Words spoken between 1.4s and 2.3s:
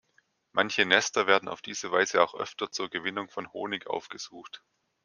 auf diese Weise